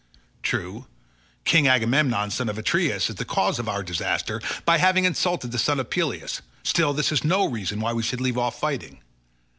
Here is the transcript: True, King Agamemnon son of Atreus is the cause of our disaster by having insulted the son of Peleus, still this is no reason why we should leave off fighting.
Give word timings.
True, 0.41 0.87
King 1.45 1.67
Agamemnon 1.67 2.31
son 2.31 2.49
of 2.49 2.57
Atreus 2.57 3.07
is 3.07 3.17
the 3.17 3.23
cause 3.23 3.59
of 3.59 3.69
our 3.69 3.83
disaster 3.83 4.41
by 4.65 4.79
having 4.79 5.05
insulted 5.05 5.51
the 5.51 5.59
son 5.59 5.79
of 5.79 5.91
Peleus, 5.91 6.41
still 6.63 6.91
this 6.91 7.11
is 7.11 7.23
no 7.23 7.45
reason 7.45 7.79
why 7.79 7.93
we 7.93 8.01
should 8.01 8.19
leave 8.19 8.35
off 8.39 8.59
fighting. 8.59 9.03